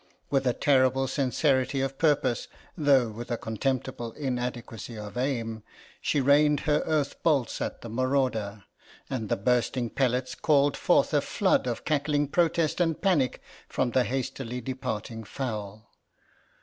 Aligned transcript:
With 0.31 0.47
a 0.47 0.53
terrible 0.53 1.07
sincerity 1.07 1.79
of 1.79 1.99
purpose, 1.99 2.47
though 2.75 3.09
with 3.09 3.29
a 3.29 3.37
contemptible 3.37 4.13
inadequacy 4.13 4.97
of 4.97 5.15
aim, 5.15 5.61
she 6.01 6.19
rained 6.19 6.61
her 6.61 6.81
earth 6.87 7.21
bolts 7.21 7.61
at 7.61 7.81
the 7.81 7.87
marauder, 7.87 8.63
and 9.11 9.29
the 9.29 9.37
bursting 9.37 9.91
pellets 9.91 10.33
called 10.33 10.75
forth 10.75 11.13
a 11.13 11.21
flood 11.21 11.67
of 11.67 11.85
cackling 11.85 12.29
protest 12.29 12.81
and 12.81 12.99
panic 12.99 13.43
from 13.69 13.91
the 13.91 14.03
hastily 14.03 14.59
departing 14.59 15.23
fowl. 15.23 15.91